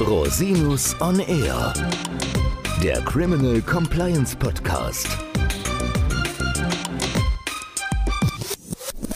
Rosinus 0.00 0.94
on 1.00 1.18
Air, 1.18 1.72
der 2.82 3.00
Criminal 3.02 3.60
Compliance 3.60 4.36
Podcast. 4.36 5.08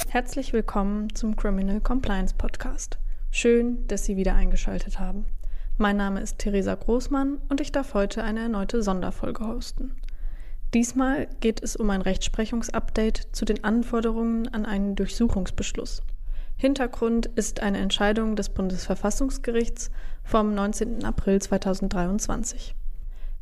Herzlich 0.09 0.53
willkommen 0.53 1.15
zum 1.15 1.37
Criminal 1.37 1.81
Compliance 1.81 2.35
Podcast. 2.37 2.99
Schön, 3.31 3.87
dass 3.87 4.05
Sie 4.07 4.17
wieder 4.17 4.35
eingeschaltet 4.35 4.99
haben. 4.99 5.25
Mein 5.79 5.97
Name 5.97 6.21
ist 6.21 6.39
Theresa 6.39 6.75
Großmann 6.75 7.39
und 7.49 7.61
ich 7.61 7.71
darf 7.71 7.95
heute 7.95 8.25
eine 8.25 8.41
erneute 8.41 8.83
Sonderfolge 8.83 9.47
hosten. 9.47 9.95
Diesmal 10.75 11.29
geht 11.39 11.63
es 11.63 11.77
um 11.77 11.91
ein 11.91 12.03
Rechtsprechungsupdate 12.03 13.29
zu 13.31 13.45
den 13.45 13.63
Anforderungen 13.63 14.49
an 14.49 14.67
einen 14.67 14.97
Durchsuchungsbeschluss. 14.97 16.03
Hintergrund 16.63 17.27
ist 17.27 17.59
eine 17.59 17.79
Entscheidung 17.79 18.37
des 18.37 18.49
Bundesverfassungsgerichts 18.49 19.91
vom 20.23 20.55
19. 20.55 21.05
April 21.05 21.43
2023. 21.43 22.77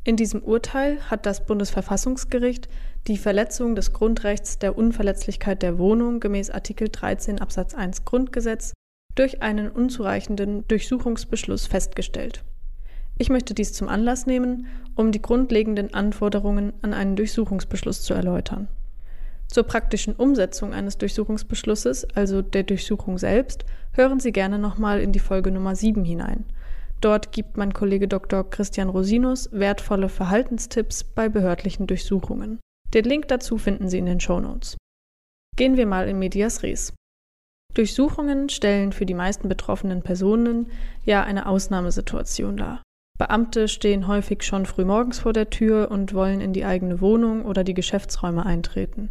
In 0.04 0.16
diesem 0.16 0.42
Urteil 0.42 0.98
hat 1.10 1.26
das 1.26 1.44
Bundesverfassungsgericht 1.44 2.70
die 3.08 3.18
Verletzung 3.18 3.74
des 3.74 3.92
Grundrechts 3.92 4.58
der 4.58 4.78
Unverletzlichkeit 4.78 5.60
der 5.60 5.76
Wohnung 5.76 6.20
gemäß 6.20 6.48
Artikel 6.48 6.88
13 6.88 7.42
Absatz 7.42 7.74
1 7.74 8.06
Grundgesetz 8.06 8.72
durch 9.16 9.42
einen 9.42 9.68
unzureichenden 9.68 10.66
Durchsuchungsbeschluss 10.68 11.66
festgestellt. 11.66 12.42
Ich 13.18 13.28
möchte 13.28 13.52
dies 13.52 13.74
zum 13.74 13.90
Anlass 13.90 14.24
nehmen, 14.24 14.66
um 14.94 15.12
die 15.12 15.20
grundlegenden 15.20 15.92
Anforderungen 15.92 16.72
an 16.80 16.94
einen 16.94 17.16
Durchsuchungsbeschluss 17.16 18.00
zu 18.00 18.14
erläutern. 18.14 18.68
Zur 19.50 19.64
praktischen 19.64 20.14
Umsetzung 20.14 20.72
eines 20.72 20.96
Durchsuchungsbeschlusses, 20.98 22.06
also 22.14 22.40
der 22.40 22.62
Durchsuchung 22.62 23.18
selbst, 23.18 23.64
hören 23.92 24.20
Sie 24.20 24.30
gerne 24.30 24.60
nochmal 24.60 25.00
in 25.00 25.10
die 25.10 25.18
Folge 25.18 25.50
Nummer 25.50 25.74
7 25.74 26.04
hinein. 26.04 26.44
Dort 27.00 27.32
gibt 27.32 27.56
mein 27.56 27.72
Kollege 27.72 28.06
Dr. 28.06 28.48
Christian 28.48 28.88
Rosinus 28.88 29.48
wertvolle 29.50 30.08
Verhaltenstipps 30.08 31.02
bei 31.02 31.28
behördlichen 31.28 31.88
Durchsuchungen. 31.88 32.60
Den 32.94 33.04
Link 33.04 33.26
dazu 33.26 33.58
finden 33.58 33.88
Sie 33.88 33.98
in 33.98 34.06
den 34.06 34.20
Show 34.20 34.38
Notes. 34.38 34.76
Gehen 35.56 35.76
wir 35.76 35.86
mal 35.86 36.08
in 36.08 36.20
Medias 36.20 36.62
Res. 36.62 36.92
Durchsuchungen 37.74 38.50
stellen 38.50 38.92
für 38.92 39.06
die 39.06 39.14
meisten 39.14 39.48
betroffenen 39.48 40.02
Personen 40.02 40.70
ja 41.04 41.24
eine 41.24 41.46
Ausnahmesituation 41.46 42.56
dar. 42.56 42.82
Beamte 43.18 43.66
stehen 43.66 44.06
häufig 44.06 44.44
schon 44.44 44.64
frühmorgens 44.64 45.18
vor 45.18 45.32
der 45.32 45.50
Tür 45.50 45.90
und 45.90 46.14
wollen 46.14 46.40
in 46.40 46.52
die 46.52 46.64
eigene 46.64 47.00
Wohnung 47.00 47.44
oder 47.44 47.64
die 47.64 47.74
Geschäftsräume 47.74 48.46
eintreten. 48.46 49.10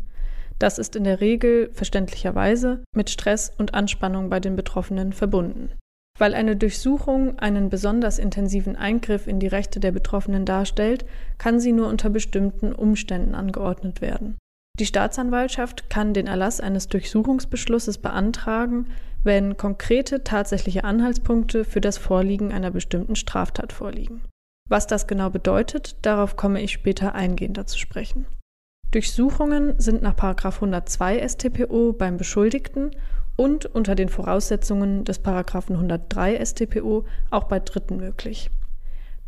Das 0.59 0.77
ist 0.77 0.95
in 0.97 1.05
der 1.05 1.21
Regel 1.21 1.71
verständlicherweise 1.73 2.83
mit 2.93 3.09
Stress 3.09 3.51
und 3.57 3.73
Anspannung 3.73 4.29
bei 4.29 4.41
den 4.41 4.57
Betroffenen 4.57 5.13
verbunden. 5.13 5.71
Weil 6.17 6.33
eine 6.33 6.57
Durchsuchung 6.57 7.39
einen 7.39 7.69
besonders 7.69 8.19
intensiven 8.19 8.75
Eingriff 8.75 9.25
in 9.25 9.39
die 9.39 9.47
Rechte 9.47 9.79
der 9.79 9.93
Betroffenen 9.93 10.43
darstellt, 10.43 11.05
kann 11.37 11.61
sie 11.61 11.71
nur 11.71 11.87
unter 11.87 12.09
bestimmten 12.09 12.73
Umständen 12.73 13.35
angeordnet 13.35 14.01
werden. 14.01 14.37
Die 14.77 14.85
Staatsanwaltschaft 14.85 15.89
kann 15.89 16.13
den 16.13 16.27
Erlass 16.27 16.59
eines 16.59 16.89
Durchsuchungsbeschlusses 16.89 17.97
beantragen, 17.97 18.87
wenn 19.23 19.55
konkrete 19.55 20.23
tatsächliche 20.25 20.83
Anhaltspunkte 20.83 21.63
für 21.63 21.81
das 21.81 21.97
Vorliegen 21.97 22.51
einer 22.51 22.71
bestimmten 22.71 23.15
Straftat 23.15 23.71
vorliegen. 23.71 24.21
Was 24.69 24.87
das 24.87 25.07
genau 25.07 25.29
bedeutet, 25.29 25.97
darauf 26.01 26.35
komme 26.35 26.61
ich 26.61 26.71
später 26.71 27.15
eingehender 27.15 27.65
zu 27.65 27.79
sprechen. 27.79 28.25
Durchsuchungen 28.91 29.75
sind 29.79 30.01
nach 30.01 30.15
102 30.17 31.27
StPO 31.27 31.93
beim 31.93 32.17
Beschuldigten 32.17 32.89
und 33.35 33.67
unter 33.67 33.93
den 33.93 34.09
Voraussetzungen 34.09 35.05
des 35.05 35.23
103 35.23 36.43
StPO 36.43 37.05
auch 37.29 37.43
bei 37.43 37.59
Dritten 37.59 37.97
möglich. 37.97 38.49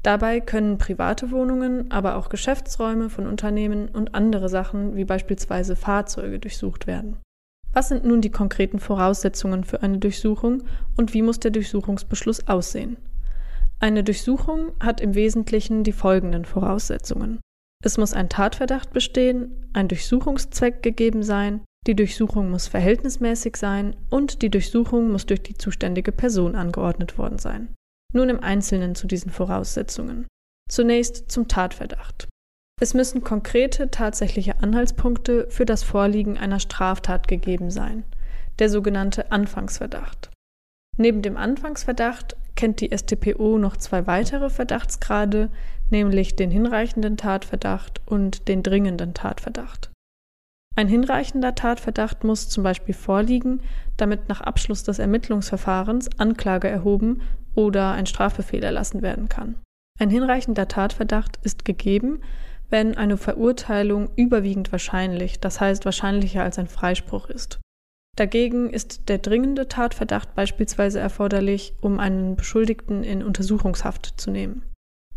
Dabei 0.04 0.40
können 0.40 0.80
private 0.80 1.30
Wohnungen, 1.30 1.92
aber 1.92 2.16
auch 2.16 2.30
Geschäftsräume 2.30 3.12
von 3.12 3.28
Unternehmen 3.28 3.88
und 3.90 4.16
andere 4.16 4.50
Sachen 4.50 4.96
wie 4.96 5.06
beispielsweise 5.06 5.76
Fahrzeuge 5.76 6.40
durchsucht 6.40 6.88
werden. 6.88 7.18
Was 7.72 7.90
sind 7.90 8.04
nun 8.04 8.20
die 8.20 8.32
konkreten 8.32 8.80
Voraussetzungen 8.80 9.64
für 9.64 9.84
eine 9.84 10.00
Durchsuchung 10.00 10.64
und 10.98 11.14
wie 11.14 11.22
muss 11.22 11.40
der 11.40 11.52
Durchsuchungsbeschluss 11.52 12.48
aussehen? 12.48 12.98
Eine 13.80 14.04
Durchsuchung 14.04 14.72
hat 14.80 15.02
im 15.02 15.14
Wesentlichen 15.14 15.84
die 15.84 15.94
folgenden 15.94 16.46
Voraussetzungen. 16.46 17.40
Es 17.82 17.98
muss 17.98 18.14
ein 18.14 18.30
Tatverdacht 18.30 18.92
bestehen, 18.92 19.70
ein 19.74 19.88
Durchsuchungszweck 19.88 20.84
gegeben 20.84 21.24
sein, 21.24 21.62
die 21.88 21.96
Durchsuchung 21.96 22.52
muss 22.52 22.68
verhältnismäßig 22.68 23.58
sein 23.58 23.96
und 24.12 24.44
die 24.44 24.52
Durchsuchung 24.52 25.12
muss 25.12 25.26
durch 25.26 25.42
die 25.42 25.58
zuständige 25.58 26.12
Person 26.12 26.56
angeordnet 26.56 27.18
worden 27.18 27.40
sein. 27.40 27.74
Nun 28.14 28.30
im 28.30 28.44
Einzelnen 28.44 28.94
zu 28.94 29.08
diesen 29.08 29.32
Voraussetzungen. 29.32 30.28
Zunächst 30.70 31.32
zum 31.32 31.48
Tatverdacht. 31.48 32.28
Es 32.80 32.94
müssen 32.94 33.24
konkrete 33.24 33.90
tatsächliche 33.90 34.60
Anhaltspunkte 34.62 35.48
für 35.50 35.66
das 35.66 35.84
Vorliegen 35.84 36.38
einer 36.38 36.60
Straftat 36.60 37.28
gegeben 37.28 37.72
sein, 37.72 38.04
der 38.60 38.70
sogenannte 38.70 39.32
Anfangsverdacht. 39.32 40.30
Neben 40.98 41.22
dem 41.22 41.38
Anfangsverdacht 41.38 42.36
kennt 42.56 42.82
die 42.82 42.96
StPO 42.96 43.58
noch 43.58 43.78
zwei 43.78 44.06
weitere 44.08 44.50
Verdachtsgrade, 44.50 45.50
nämlich 45.92 46.36
den 46.36 46.52
hinreichenden 46.52 47.18
Tatverdacht 47.18 48.02
und 48.06 48.48
den 48.48 48.64
dringenden 48.64 49.14
Tatverdacht. 49.14 49.92
Ein 50.76 50.88
hinreichender 50.88 51.54
Tatverdacht 51.54 52.24
muss 52.24 52.50
zum 52.50 52.64
Beispiel 52.64 52.96
vorliegen, 52.96 53.62
damit 53.98 54.30
nach 54.30 54.42
Abschluss 54.42 54.84
des 54.84 55.00
Ermittlungsverfahrens 55.00 56.10
Anklage 56.18 56.70
erhoben 56.70 57.22
oder 57.56 57.92
ein 57.92 58.06
Strafbefehl 58.06 58.64
erlassen 58.64 59.02
werden 59.02 59.28
kann. 59.28 59.56
Ein 60.00 60.10
hinreichender 60.10 60.68
Tatverdacht 60.68 61.38
ist 61.44 61.66
gegeben, 61.66 62.22
wenn 62.70 62.98
eine 62.98 63.18
Verurteilung 63.18 64.10
überwiegend 64.16 64.72
wahrscheinlich, 64.72 65.42
das 65.42 65.60
heißt 65.60 65.84
wahrscheinlicher 65.84 66.42
als 66.42 66.58
ein 66.58 66.68
Freispruch 66.68 67.30
ist. 67.30 67.60
Dagegen 68.18 68.70
ist 68.70 69.10
der 69.10 69.18
dringende 69.18 69.68
Tatverdacht 69.68 70.36
beispielsweise 70.36 71.00
erforderlich, 71.00 71.74
um 71.82 72.00
einen 72.00 72.36
Beschuldigten 72.36 73.04
in 73.04 73.24
Untersuchungshaft 73.24 74.14
zu 74.20 74.32
nehmen. 74.32 74.64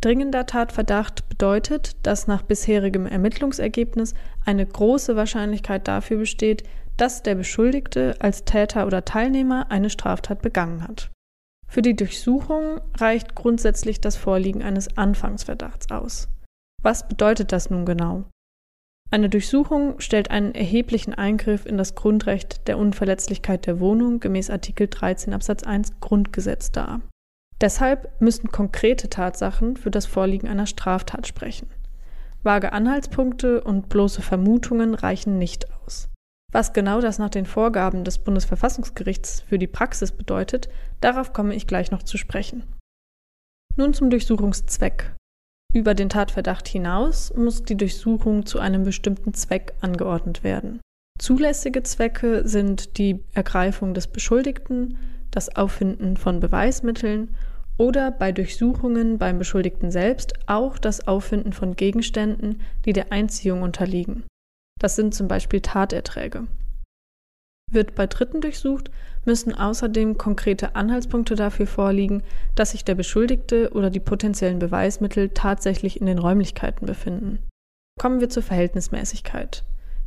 Dringender 0.04 0.44
Tatverdacht 0.44 1.30
bedeutet, 1.30 1.96
dass 2.02 2.26
nach 2.26 2.42
bisherigem 2.42 3.06
Ermittlungsergebnis 3.06 4.12
eine 4.44 4.66
große 4.66 5.16
Wahrscheinlichkeit 5.16 5.88
dafür 5.88 6.18
besteht, 6.18 6.62
dass 6.98 7.22
der 7.22 7.34
Beschuldigte 7.36 8.14
als 8.18 8.44
Täter 8.44 8.86
oder 8.86 9.06
Teilnehmer 9.06 9.70
eine 9.70 9.88
Straftat 9.88 10.42
begangen 10.42 10.82
hat. 10.82 11.10
Für 11.66 11.80
die 11.80 11.96
Durchsuchung 11.96 12.82
reicht 12.98 13.34
grundsätzlich 13.34 13.98
das 13.98 14.16
Vorliegen 14.16 14.62
eines 14.62 14.94
Anfangsverdachts 14.98 15.90
aus. 15.90 16.28
Was 16.82 17.08
bedeutet 17.08 17.50
das 17.50 17.70
nun 17.70 17.86
genau? 17.86 18.24
Eine 19.10 19.30
Durchsuchung 19.30 20.00
stellt 20.00 20.30
einen 20.30 20.54
erheblichen 20.54 21.14
Eingriff 21.14 21.64
in 21.64 21.78
das 21.78 21.94
Grundrecht 21.94 22.68
der 22.68 22.76
Unverletzlichkeit 22.76 23.64
der 23.64 23.80
Wohnung 23.80 24.20
gemäß 24.20 24.50
Artikel 24.50 24.86
13 24.86 25.32
Absatz 25.32 25.62
1 25.62 25.98
Grundgesetz 26.00 26.72
dar. 26.72 27.00
Deshalb 27.60 28.20
müssen 28.20 28.50
konkrete 28.50 29.08
Tatsachen 29.08 29.76
für 29.76 29.90
das 29.90 30.06
Vorliegen 30.06 30.48
einer 30.48 30.66
Straftat 30.66 31.26
sprechen. 31.26 31.68
Vage 32.42 32.72
Anhaltspunkte 32.72 33.62
und 33.62 33.88
bloße 33.88 34.20
Vermutungen 34.20 34.94
reichen 34.94 35.38
nicht 35.38 35.72
aus. 35.72 36.08
Was 36.52 36.72
genau 36.72 37.00
das 37.00 37.18
nach 37.18 37.30
den 37.30 37.46
Vorgaben 37.46 38.04
des 38.04 38.18
Bundesverfassungsgerichts 38.18 39.40
für 39.40 39.58
die 39.58 39.66
Praxis 39.66 40.12
bedeutet, 40.12 40.68
darauf 41.00 41.32
komme 41.32 41.54
ich 41.54 41.66
gleich 41.66 41.90
noch 41.90 42.02
zu 42.02 42.16
sprechen. 42.16 42.64
Nun 43.76 43.94
zum 43.94 44.10
Durchsuchungszweck. 44.10 45.14
Über 45.72 45.94
den 45.94 46.08
Tatverdacht 46.08 46.68
hinaus 46.68 47.34
muss 47.34 47.64
die 47.64 47.76
Durchsuchung 47.76 48.46
zu 48.46 48.60
einem 48.60 48.84
bestimmten 48.84 49.34
Zweck 49.34 49.74
angeordnet 49.80 50.44
werden. 50.44 50.80
Zulässige 51.18 51.82
Zwecke 51.82 52.46
sind 52.46 52.98
die 52.98 53.24
Ergreifung 53.32 53.94
des 53.94 54.06
Beschuldigten, 54.06 54.98
das 55.34 55.54
Auffinden 55.56 56.16
von 56.16 56.40
Beweismitteln 56.40 57.34
oder 57.76 58.10
bei 58.12 58.30
Durchsuchungen 58.30 59.18
beim 59.18 59.38
Beschuldigten 59.38 59.90
selbst 59.90 60.34
auch 60.46 60.78
das 60.78 61.08
Auffinden 61.08 61.52
von 61.52 61.74
Gegenständen, 61.74 62.60
die 62.84 62.92
der 62.92 63.10
Einziehung 63.10 63.62
unterliegen. 63.62 64.24
Das 64.80 64.96
sind 64.96 65.14
zum 65.14 65.26
Beispiel 65.26 65.60
Taterträge. 65.60 66.46
Wird 67.72 67.94
bei 67.94 68.06
Dritten 68.06 68.40
durchsucht, 68.40 68.90
müssen 69.24 69.54
außerdem 69.54 70.18
konkrete 70.18 70.76
Anhaltspunkte 70.76 71.34
dafür 71.34 71.66
vorliegen, 71.66 72.22
dass 72.54 72.72
sich 72.72 72.84
der 72.84 72.94
Beschuldigte 72.94 73.70
oder 73.72 73.90
die 73.90 74.00
potenziellen 74.00 74.58
Beweismittel 74.58 75.30
tatsächlich 75.30 76.00
in 76.00 76.06
den 76.06 76.18
Räumlichkeiten 76.18 76.86
befinden. 76.86 77.38
Kommen 77.98 78.20
wir 78.20 78.28
zur 78.28 78.42
Verhältnismäßigkeit. 78.42 79.64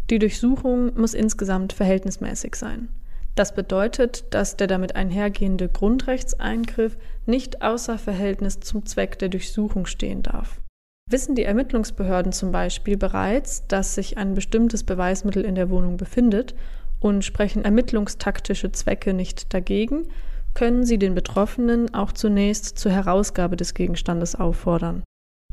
Die 0.10 0.20
Durchsuchung 0.20 0.98
muss 0.98 1.14
insgesamt 1.14 1.74
verhältnismäßig 1.74 2.56
sein. 2.56 2.90
Das 3.38 3.54
bedeutet, 3.54 4.26
dass 4.32 4.58
der 4.58 4.66
damit 4.66 4.96
einhergehende 4.96 5.70
Grundrechtseingriff 5.70 6.98
nicht 7.28 7.62
außer 7.62 8.00
Verhältnis 8.00 8.62
zum 8.62 8.88
Zweck 8.88 9.20
der 9.20 9.30
Durchsuchung 9.30 9.86
stehen 9.86 10.24
darf. 10.24 10.60
Wissen 11.08 11.36
die 11.36 11.44
Ermittlungsbehörden 11.44 12.32
zum 12.32 12.52
Beispiel 12.52 12.98
bereits, 12.98 13.68
dass 13.68 13.94
sich 13.94 14.18
ein 14.18 14.34
bestimmtes 14.34 14.84
Beweismittel 14.84 15.46
in 15.46 15.54
der 15.54 15.70
Wohnung 15.70 15.98
befindet 15.98 16.56
und 17.00 17.24
sprechen 17.24 17.64
ermittlungstaktische 17.64 18.72
Zwecke 18.72 19.14
nicht 19.14 19.54
dagegen, 19.54 20.08
können 20.56 20.84
sie 20.84 20.98
den 20.98 21.14
Betroffenen 21.14 21.94
auch 21.94 22.14
zunächst 22.14 22.80
zur 22.80 22.92
Herausgabe 22.92 23.56
des 23.56 23.76
Gegenstandes 23.76 24.34
auffordern. 24.34 25.04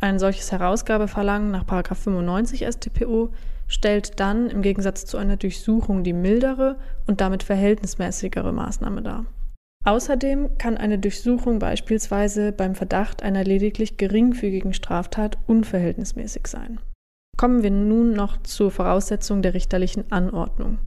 Ein 0.00 0.18
solches 0.18 0.50
Herausgabeverlangen 0.52 1.50
nach 1.50 1.66
95 1.66 2.66
StPO 2.66 3.30
stellt 3.66 4.20
dann 4.20 4.50
im 4.50 4.62
Gegensatz 4.62 5.04
zu 5.06 5.16
einer 5.16 5.36
Durchsuchung 5.36 6.04
die 6.04 6.12
mildere 6.12 6.78
und 7.06 7.20
damit 7.20 7.42
verhältnismäßigere 7.42 8.52
Maßnahme 8.52 9.02
dar. 9.02 9.26
Außerdem 9.84 10.56
kann 10.56 10.78
eine 10.78 10.98
Durchsuchung 10.98 11.58
beispielsweise 11.58 12.52
beim 12.52 12.74
Verdacht 12.74 13.22
einer 13.22 13.44
lediglich 13.44 13.98
geringfügigen 13.98 14.72
Straftat 14.72 15.36
unverhältnismäßig 15.46 16.46
sein. 16.46 16.80
Kommen 17.36 17.62
wir 17.62 17.70
nun 17.70 18.12
noch 18.12 18.42
zur 18.42 18.70
Voraussetzung 18.70 19.42
der 19.42 19.52
richterlichen 19.54 20.10
Anordnung. 20.10 20.78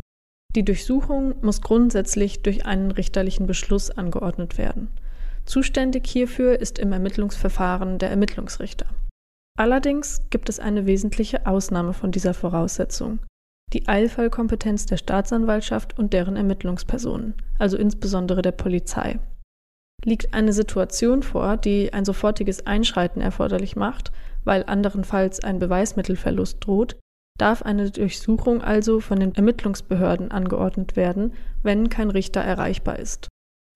Die 0.55 0.65
Durchsuchung 0.65 1.35
muss 1.43 1.61
grundsätzlich 1.61 2.41
durch 2.41 2.65
einen 2.65 2.89
richterlichen 2.89 3.45
Beschluss 3.45 3.91
angeordnet 3.91 4.57
werden. 4.57 4.87
Zuständig 5.45 6.07
hierfür 6.07 6.59
ist 6.59 6.79
im 6.79 6.91
Ermittlungsverfahren 6.91 7.99
der 7.99 8.09
Ermittlungsrichter. 8.09 8.87
Allerdings 9.57 10.21
gibt 10.29 10.49
es 10.49 10.59
eine 10.59 10.85
wesentliche 10.85 11.45
Ausnahme 11.45 11.93
von 11.93 12.11
dieser 12.11 12.33
Voraussetzung 12.33 13.19
die 13.73 13.87
Eilfallkompetenz 13.87 14.85
der 14.85 14.97
Staatsanwaltschaft 14.97 15.97
und 15.99 16.13
deren 16.13 16.37
Ermittlungspersonen, 16.37 17.33
also 17.59 17.77
insbesondere 17.77 18.41
der 18.41 18.53
Polizei. 18.53 19.19
Liegt 20.05 20.33
eine 20.33 20.53
Situation 20.53 21.21
vor, 21.23 21.57
die 21.57 21.91
ein 21.91 22.05
sofortiges 22.05 22.65
Einschreiten 22.65 23.19
erforderlich 23.19 23.75
macht, 23.75 24.11
weil 24.45 24.63
anderenfalls 24.67 25.43
ein 25.43 25.59
Beweismittelverlust 25.59 26.65
droht, 26.65 26.97
darf 27.37 27.61
eine 27.61 27.91
Durchsuchung 27.91 28.61
also 28.61 28.99
von 28.99 29.19
den 29.19 29.35
Ermittlungsbehörden 29.35 30.31
angeordnet 30.31 30.95
werden, 30.95 31.33
wenn 31.61 31.89
kein 31.89 32.09
Richter 32.09 32.41
erreichbar 32.41 32.99
ist. 32.99 33.27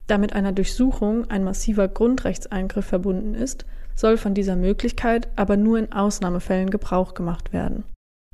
Da 0.07 0.18
mit 0.18 0.34
einer 0.34 0.51
Durchsuchung 0.51 1.30
ein 1.30 1.44
massiver 1.44 1.88
Grundrechtseingriff 1.88 2.86
verbunden 2.86 3.36
ist, 3.36 3.66
soll 4.01 4.18
von 4.18 4.33
dieser 4.33 4.56
Möglichkeit 4.56 5.30
aber 5.36 5.57
nur 5.57 5.77
in 5.77 5.92
Ausnahmefällen 5.92 6.71
Gebrauch 6.71 7.13
gemacht 7.13 7.53
werden. 7.53 7.83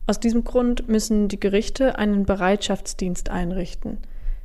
Aus 0.08 0.22
diesem 0.22 0.46
Grund 0.46 0.88
müssen 0.88 1.28
die 1.28 1.40
Gerichte 1.40 2.00
einen 2.00 2.26
Bereitschaftsdienst 2.26 3.30
einrichten. 3.30 3.98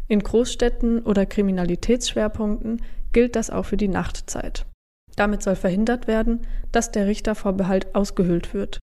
In 0.09 0.19
Großstädten 0.19 1.05
oder 1.05 1.25
Kriminalitätsschwerpunkten 1.25 2.83
gilt 3.13 3.37
das 3.37 3.51
auch 3.51 3.65
für 3.65 3.77
die 3.77 3.87
Nachtzeit. 3.87 4.67
Damit 5.15 5.45
soll 5.45 5.55
verhindert 5.55 6.09
werden, 6.09 6.41
dass 6.73 6.91
der 6.91 7.07
Richtervorbehalt 7.07 7.95
ausgehöhlt 7.95 8.53
wird. 8.53 8.81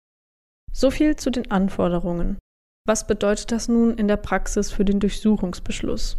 So 0.72 0.90
viel 0.90 1.16
zu 1.16 1.30
den 1.30 1.52
Anforderungen. 1.52 2.40
Was 2.88 3.06
bedeutet 3.06 3.52
das 3.52 3.68
nun 3.68 3.96
in 3.96 4.08
der 4.08 4.18
Praxis 4.18 4.72
für 4.72 4.86
den 4.86 5.00
Durchsuchungsbeschluss? 5.00 6.18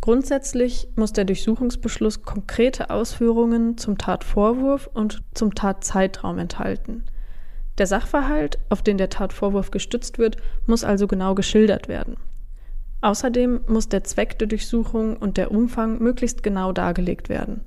Grundsätzlich 0.00 0.88
muss 0.96 1.12
der 1.12 1.24
Durchsuchungsbeschluss 1.24 2.22
konkrete 2.22 2.90
Ausführungen 2.90 3.76
zum 3.78 3.98
Tatvorwurf 3.98 4.88
und 4.92 5.22
zum 5.34 5.54
Tatzeitraum 5.54 6.38
enthalten. 6.38 7.04
Der 7.78 7.86
Sachverhalt, 7.86 8.58
auf 8.68 8.82
den 8.82 8.98
der 8.98 9.10
Tatvorwurf 9.10 9.70
gestützt 9.70 10.18
wird, 10.18 10.36
muss 10.66 10.84
also 10.84 11.06
genau 11.06 11.34
geschildert 11.34 11.88
werden. 11.88 12.16
Außerdem 13.00 13.60
muss 13.68 13.88
der 13.88 14.02
Zweck 14.02 14.38
der 14.38 14.48
Durchsuchung 14.48 15.16
und 15.16 15.36
der 15.36 15.52
Umfang 15.52 16.00
möglichst 16.00 16.42
genau 16.42 16.72
dargelegt 16.72 17.28
werden. 17.28 17.64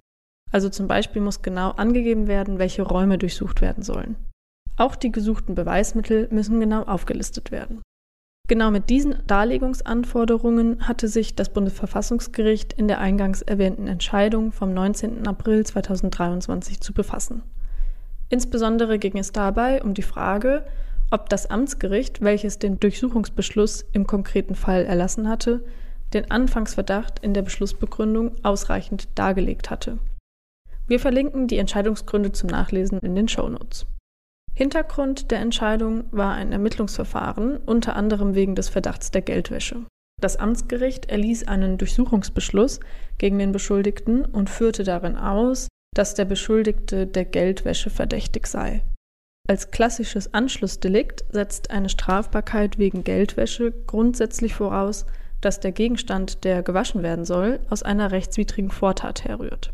Also 0.52 0.68
zum 0.68 0.88
Beispiel 0.88 1.22
muss 1.22 1.42
genau 1.42 1.72
angegeben 1.72 2.28
werden, 2.28 2.60
welche 2.60 2.82
Räume 2.82 3.18
durchsucht 3.18 3.62
werden 3.62 3.84
sollen. 3.84 4.18
Auch 4.76 4.96
die 4.96 5.12
gesuchten 5.12 5.56
Beweismittel 5.56 6.28
müssen 6.32 6.60
genau 6.60 6.84
aufgelistet 6.84 7.52
werden. 7.52 7.82
Genau 8.52 8.70
mit 8.70 8.90
diesen 8.90 9.16
Darlegungsanforderungen 9.28 10.86
hatte 10.86 11.08
sich 11.08 11.36
das 11.36 11.48
Bundesverfassungsgericht 11.54 12.74
in 12.74 12.90
der 12.90 13.00
eingangs 13.00 13.42
erwähnten 13.42 13.88
Entscheidung 13.88 14.52
vom 14.52 14.74
19. 14.74 15.26
April 15.26 15.66
2023 15.66 16.82
zu 16.82 16.92
befassen. 16.92 17.44
Insbesondere 18.28 19.00
ging 19.00 19.18
es 19.18 19.32
dabei 19.32 19.82
um 19.82 19.94
die 19.94 20.02
Frage, 20.02 20.66
ob 21.12 21.30
das 21.30 21.50
Amtsgericht, 21.50 22.20
welches 22.20 22.60
den 22.60 22.78
Durchsuchungsbeschluss 22.78 23.86
im 23.94 24.06
konkreten 24.06 24.56
Fall 24.56 24.84
erlassen 24.84 25.30
hatte, 25.30 25.64
den 26.14 26.30
Anfangsverdacht 26.30 27.20
in 27.20 27.34
der 27.34 27.44
Beschlussbegründung 27.44 28.34
ausreichend 28.44 29.08
dargelegt 29.16 29.70
hatte. 29.70 29.98
Wir 30.90 31.00
verlinken 31.00 31.48
die 31.48 31.58
Entscheidungsgründe 31.58 32.34
zum 32.34 32.50
Nachlesen 32.50 33.00
in 33.00 33.16
den 33.16 33.30
Shownotes. 33.30 33.86
Hintergrund 34.54 35.32
der 35.32 35.40
Entscheidung 35.40 36.04
war 36.12 36.34
ein 36.34 36.52
Ermittlungsverfahren, 36.52 37.58
unter 37.58 37.96
anderem 37.96 38.36
wegen 38.36 38.56
des 38.56 38.70
Verdachts 38.70 39.12
der 39.12 39.22
Geldwäsche. 39.22 39.86
Das 40.22 40.38
Amtsgericht 40.38 41.10
erließ 41.10 41.48
einen 41.48 41.78
Durchsuchungsbeschluss 41.78 42.80
gegen 43.18 43.40
den 43.40 43.52
Beschuldigten 43.52 44.24
und 44.24 44.50
führte 44.50 44.84
darin 44.84 45.18
aus, 45.18 45.68
dass 45.96 46.14
der 46.14 46.26
Beschuldigte 46.26 47.08
der 47.08 47.26
Geldwäsche 47.26 47.90
verdächtig 47.90 48.48
sei. 48.48 48.84
Als 49.48 49.72
klassisches 49.72 50.34
Anschlussdelikt 50.34 51.26
setzt 51.32 51.72
eine 51.72 51.90
Strafbarkeit 51.90 52.78
wegen 52.78 53.04
Geldwäsche 53.04 53.74
grundsätzlich 53.88 54.54
voraus, 54.54 55.06
dass 55.42 55.60
der 55.60 55.72
Gegenstand, 55.72 56.44
der 56.44 56.62
gewaschen 56.62 57.02
werden 57.02 57.26
soll, 57.26 57.60
aus 57.70 57.82
einer 57.82 58.12
rechtswidrigen 58.12 58.70
Vortat 58.70 59.26
herrührt. 59.26 59.74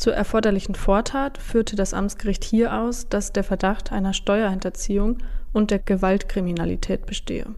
Zur 0.00 0.14
erforderlichen 0.14 0.74
Vortat 0.74 1.36
führte 1.36 1.76
das 1.76 1.92
Amtsgericht 1.92 2.42
hier 2.42 2.72
aus, 2.72 3.10
dass 3.10 3.34
der 3.34 3.44
Verdacht 3.44 3.92
einer 3.92 4.14
Steuerhinterziehung 4.14 5.18
und 5.52 5.70
der 5.70 5.78
Gewaltkriminalität 5.78 7.04
bestehe. 7.04 7.54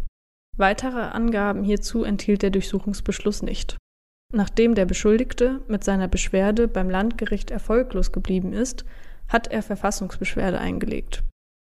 Weitere 0.58 1.02
Angaben 1.02 1.62
hierzu 1.62 2.02
enthielt 2.02 2.42
der 2.42 2.50
Durchsuchungsbeschluss 2.50 3.42
nicht. 3.42 3.76
Nachdem 4.34 4.74
der 4.74 4.86
Beschuldigte 4.86 5.60
mit 5.68 5.84
seiner 5.84 6.08
Beschwerde 6.08 6.66
beim 6.66 6.90
Landgericht 6.90 7.52
erfolglos 7.52 8.10
geblieben 8.10 8.52
ist, 8.52 8.84
hat 9.28 9.46
er 9.46 9.62
Verfassungsbeschwerde 9.62 10.58
eingelegt. 10.58 11.22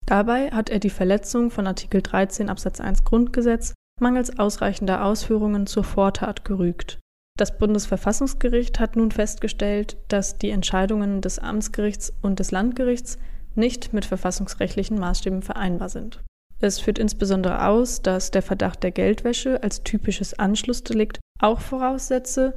Dabei 0.06 0.52
hat 0.52 0.70
er 0.70 0.78
die 0.78 0.90
Verletzung 0.90 1.50
von 1.50 1.66
Artikel 1.66 2.00
13 2.00 2.49
Absatz 2.49 2.81
1 2.81 3.02
Grundgesetz 3.02 3.75
mangels 4.00 4.38
ausreichender 4.38 5.05
Ausführungen 5.05 5.66
zur 5.66 5.82
Vortat 5.82 6.44
gerügt. 6.44 7.00
Das 7.40 7.56
Bundesverfassungsgericht 7.56 8.81
hat 8.81 8.96
nun 8.96 9.12
festgestellt, 9.12 9.96
dass 10.08 10.37
die 10.37 10.50
Entscheidungen 10.50 11.22
des 11.22 11.38
Amtsgerichts 11.38 12.12
und 12.20 12.38
des 12.38 12.50
Landgerichts 12.50 13.16
nicht 13.54 13.94
mit 13.94 14.04
verfassungsrechtlichen 14.04 14.98
Maßstäben 14.98 15.40
vereinbar 15.40 15.88
sind. 15.88 16.22
Es 16.58 16.81
führt 16.81 16.98
insbesondere 16.98 17.66
aus, 17.66 18.02
dass 18.02 18.31
der 18.31 18.42
Verdacht 18.42 18.82
der 18.82 18.90
Geldwäsche 18.90 19.62
als 19.62 19.82
typisches 19.84 20.38
Anschlussdelikt 20.38 21.19
auch 21.40 21.60
voraussetze, 21.60 22.52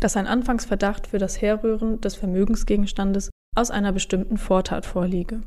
dass 0.00 0.16
ein 0.16 0.26
Anfangsverdacht 0.26 1.06
für 1.06 1.18
das 1.18 1.40
Herrühren 1.40 2.00
des 2.00 2.16
Vermögensgegenstandes 2.16 3.30
aus 3.54 3.70
einer 3.70 3.92
bestimmten 3.92 4.36
Vortat 4.36 4.84
vorliege. 4.84 5.42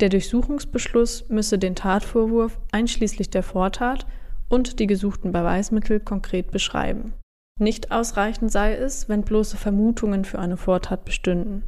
Der 0.00 0.10
Durchsuchungsbeschluss 0.10 1.30
müsse 1.30 1.58
den 1.58 1.74
Tatvorwurf 1.74 2.58
einschließlich 2.72 3.30
der 3.30 3.42
Vortat 3.42 4.06
und 4.50 4.80
die 4.80 4.86
gesuchten 4.86 5.32
Beweismittel 5.32 5.98
konkret 5.98 6.50
beschreiben. 6.50 7.14
Nicht 7.58 7.90
ausreichend 7.90 8.52
sei 8.52 8.74
es, 8.74 9.08
wenn 9.08 9.22
bloße 9.22 9.56
Vermutungen 9.56 10.24
für 10.24 10.38
eine 10.38 10.56
Vortat 10.56 11.04
bestünden. 11.04 11.62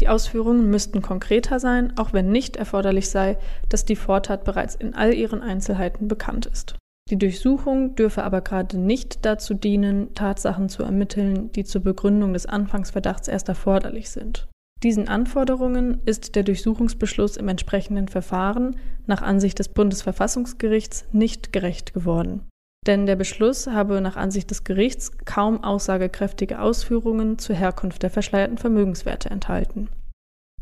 Die 0.00 0.08
Ausführungen 0.08 0.70
müssten 0.70 1.02
konkreter 1.02 1.58
sein, 1.58 1.96
auch 1.98 2.12
wenn 2.12 2.30
nicht 2.30 2.56
erforderlich 2.56 3.08
sei, 3.08 3.38
dass 3.68 3.84
die 3.84 3.96
Vortat 3.96 4.44
bereits 4.44 4.74
in 4.74 4.94
all 4.94 5.14
ihren 5.14 5.42
Einzelheiten 5.42 6.08
bekannt 6.08 6.46
ist. 6.46 6.76
Die 7.08 7.18
Durchsuchung 7.18 7.94
dürfe 7.94 8.24
aber 8.24 8.40
gerade 8.40 8.78
nicht 8.78 9.24
dazu 9.24 9.54
dienen, 9.54 10.12
Tatsachen 10.14 10.68
zu 10.68 10.82
ermitteln, 10.82 11.52
die 11.52 11.64
zur 11.64 11.82
Begründung 11.82 12.32
des 12.32 12.46
Anfangsverdachts 12.46 13.28
erst 13.28 13.48
erforderlich 13.48 14.10
sind. 14.10 14.48
Diesen 14.82 15.08
Anforderungen 15.08 16.00
ist 16.04 16.34
der 16.34 16.42
Durchsuchungsbeschluss 16.42 17.36
im 17.36 17.48
entsprechenden 17.48 18.08
Verfahren 18.08 18.76
nach 19.06 19.22
Ansicht 19.22 19.58
des 19.58 19.68
Bundesverfassungsgerichts 19.68 21.06
nicht 21.12 21.52
gerecht 21.52 21.94
geworden. 21.94 22.42
Denn 22.86 23.06
der 23.06 23.16
Beschluss 23.16 23.66
habe 23.66 24.00
nach 24.00 24.16
Ansicht 24.16 24.50
des 24.50 24.64
Gerichts 24.64 25.12
kaum 25.24 25.64
aussagekräftige 25.64 26.60
Ausführungen 26.60 27.38
zur 27.38 27.56
Herkunft 27.56 28.02
der 28.02 28.10
verschleierten 28.10 28.58
Vermögenswerte 28.58 29.30
enthalten. 29.30 29.88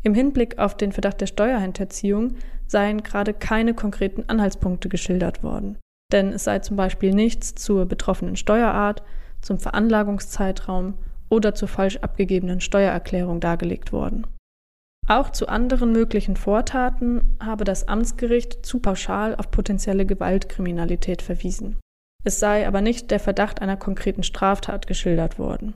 Im 0.01 0.13
Hinblick 0.13 0.59
auf 0.59 0.75
den 0.75 0.91
Verdacht 0.91 1.21
der 1.21 1.27
Steuerhinterziehung 1.27 2.35
seien 2.67 3.03
gerade 3.03 3.33
keine 3.33 3.73
konkreten 3.73 4.23
Anhaltspunkte 4.27 4.89
geschildert 4.89 5.43
worden 5.43 5.77
denn 6.11 6.31
es 6.33 6.43
sei 6.43 6.59
zum 6.59 6.77
Beispiel 6.77 7.13
nichts 7.13 7.55
zur 7.55 7.85
betroffenen 7.85 8.35
Steuerart, 8.35 9.03
zum 9.41 9.59
Veranlagungszeitraum 9.59 10.95
oder 11.29 11.55
zur 11.55 11.67
falsch 11.67 11.97
abgegebenen 11.97 12.61
Steuererklärung 12.61 13.39
dargelegt 13.39 13.91
worden. 13.91 14.27
Auch 15.07 15.29
zu 15.29 15.47
anderen 15.47 15.91
möglichen 15.91 16.35
Vortaten 16.35 17.37
habe 17.39 17.63
das 17.63 17.87
Amtsgericht 17.87 18.65
zu 18.65 18.79
pauschal 18.79 19.35
auf 19.35 19.51
potenzielle 19.51 20.05
Gewaltkriminalität 20.05 21.21
verwiesen. 21.21 21.75
Es 22.25 22.39
sei 22.39 22.67
aber 22.67 22.81
nicht 22.81 23.11
der 23.11 23.19
Verdacht 23.19 23.61
einer 23.61 23.77
konkreten 23.77 24.23
Straftat 24.23 24.87
geschildert 24.87 25.37
worden. 25.37 25.75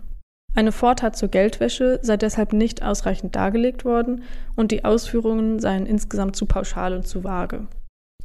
Eine 0.55 0.71
Vortat 0.71 1.15
zur 1.15 1.29
Geldwäsche 1.29 1.99
sei 2.01 2.17
deshalb 2.17 2.53
nicht 2.53 2.83
ausreichend 2.83 3.35
dargelegt 3.35 3.85
worden 3.85 4.23
und 4.55 4.71
die 4.71 4.83
Ausführungen 4.83 5.59
seien 5.59 5.85
insgesamt 5.85 6.35
zu 6.35 6.47
pauschal 6.47 6.95
und 6.95 7.07
zu 7.07 7.23
vage. 7.23 7.67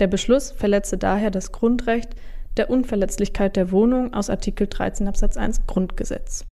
Der 0.01 0.07
Beschluss 0.07 0.51
verletze 0.51 0.97
daher 0.97 1.31
das 1.31 1.53
Grundrecht 1.53 2.17
der 2.57 2.71
Unverletzlichkeit 2.71 3.57
der 3.57 3.71
Wohnung 3.71 4.15
aus 4.15 4.31
Artikel 4.31 4.69
13 4.69 5.07
Absatz 5.07 5.37
1 5.37 5.67
Grundgesetz 5.67 6.47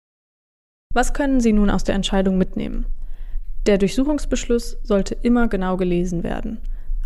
Was 0.93 1.13
können 1.13 1.39
Sie 1.39 1.53
nun 1.53 1.69
aus 1.69 1.83
der 1.83 1.95
Entscheidung 1.95 2.37
mitnehmen? 2.37 2.85
Der 3.67 3.77
Durchsuchungsbeschluss 3.77 4.79
sollte 4.83 5.15
immer 5.21 5.47
genau 5.47 5.77
gelesen 5.77 6.23
werden. 6.23 6.59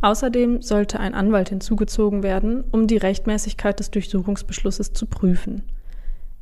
Außerdem 0.03 0.61
sollte 0.61 0.99
ein 0.99 1.13
Anwalt 1.13 1.47
hinzugezogen 1.47 2.23
werden, 2.23 2.65
um 2.71 2.87
die 2.87 2.97
Rechtmäßigkeit 2.97 3.79
des 3.79 3.89
Durchsuchungsbeschlusses 3.89 4.91
zu 4.91 5.05
prüfen. 5.05 5.63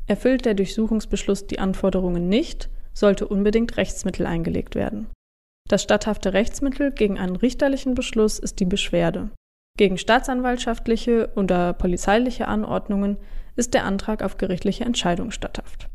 Erfüllt 0.08 0.46
der 0.46 0.56
Durchsuchungsbeschluss 0.56 1.46
die 1.46 1.60
Anforderungen 1.60 2.28
nicht, 2.28 2.72
sollte 2.96 3.28
unbedingt 3.28 3.78
Rechtsmittel 3.78 4.26
eingelegt 4.26 4.74
werden. 4.74 5.06
Das 5.70 5.84
statthafte 5.84 6.34
Rechtsmittel 6.34 6.92
gegen 6.92 7.20
einen 7.20 7.36
richterlichen 7.36 7.94
Beschluss 7.94 8.40
ist 8.40 8.60
die 8.60 8.66
Beschwerde. 8.66 9.30
Gegen 9.78 10.00
staatsanwaltschaftliche 10.00 11.32
oder 11.36 11.74
polizeiliche 11.74 12.48
Anordnungen 12.48 13.18
ist 13.56 13.76
der 13.76 13.86
Antrag 13.86 14.24
auf 14.24 14.38
gerichtliche 14.38 14.86
Entscheidung 14.86 15.30
statthaft. 15.30 15.88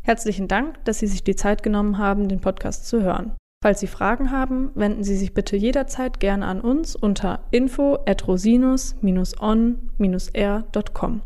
Herzlichen 0.00 0.48
Dank, 0.48 0.82
dass 0.86 1.00
Sie 1.00 1.06
sich 1.06 1.22
die 1.22 1.36
Zeit 1.36 1.62
genommen 1.62 1.98
haben, 1.98 2.28
den 2.28 2.40
Podcast 2.40 2.88
zu 2.88 3.02
hören. 3.02 3.36
Falls 3.62 3.78
Sie 3.78 3.86
Fragen 3.86 4.32
haben, 4.32 4.72
wenden 4.74 5.04
Sie 5.04 5.16
sich 5.16 5.34
bitte 5.34 5.56
jederzeit 5.56 6.18
gerne 6.18 6.46
an 6.46 6.60
uns 6.60 6.96
unter 6.96 7.44
info 7.52 8.00
at 8.06 8.26
rosinus-on-r.com. 8.26 11.22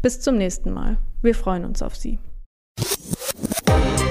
Bis 0.00 0.20
zum 0.20 0.38
nächsten 0.38 0.72
Mal. 0.72 0.96
Wir 1.20 1.34
freuen 1.34 1.66
uns 1.66 1.82
auf 1.82 1.94
Sie. 1.94 2.18